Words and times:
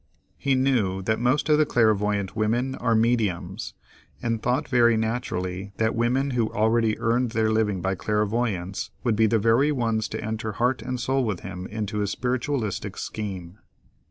He 0.39 0.55
knew 0.55 1.03
that 1.03 1.19
most 1.19 1.47
of 1.47 1.59
the 1.59 1.65
clairvoyant 1.67 2.35
women 2.35 2.73
are 2.73 2.95
"mediums," 2.95 3.75
and 4.19 4.41
thought 4.41 4.67
very 4.67 4.97
naturally 4.97 5.73
that 5.77 5.93
women 5.93 6.31
who 6.31 6.51
already 6.51 6.97
earned 6.97 7.33
their 7.33 7.51
living 7.51 7.81
by 7.83 7.93
clairvoyance, 7.93 8.89
would 9.03 9.15
be 9.15 9.27
the 9.27 9.37
very 9.37 9.71
ones 9.71 10.07
to 10.07 10.23
enter 10.25 10.53
heart 10.53 10.81
and 10.81 10.99
soul 10.99 11.23
with 11.23 11.41
him 11.41 11.67
into 11.67 11.99
his 11.99 12.09
spiritualistic 12.09 12.97
scheme. 12.97 13.59